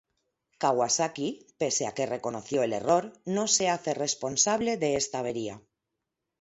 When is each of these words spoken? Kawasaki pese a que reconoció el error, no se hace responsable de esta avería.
Kawasaki 0.63 1.27
pese 1.59 1.83
a 1.87 1.91
que 1.95 2.09
reconoció 2.15 2.59
el 2.63 2.73
error, 2.79 3.03
no 3.35 3.45
se 3.55 3.69
hace 3.69 3.93
responsable 3.93 4.75
de 4.77 4.95
esta 4.95 5.19
avería. 5.19 5.61